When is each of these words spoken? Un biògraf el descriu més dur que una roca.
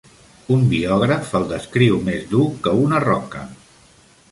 Un 0.53 0.63
biògraf 0.71 1.35
el 1.41 1.45
descriu 1.51 2.01
més 2.09 2.25
dur 2.33 2.49
que 2.65 2.75
una 2.87 3.05
roca. 3.07 3.47